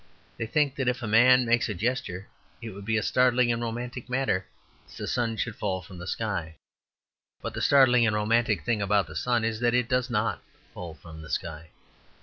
[0.37, 2.27] They think that if a man makes a gesture
[2.59, 4.47] it would be a startling and romantic matter
[4.87, 6.55] that the sun should fall from the sky.
[7.39, 10.41] But the startling and romantic thing about the sun is that it does not
[10.73, 11.69] fall from the sky.